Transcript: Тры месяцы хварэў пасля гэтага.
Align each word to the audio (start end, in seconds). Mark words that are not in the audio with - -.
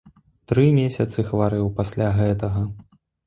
Тры 0.51 0.63
месяцы 0.77 1.25
хварэў 1.27 1.69
пасля 1.81 2.09
гэтага. 2.21 2.67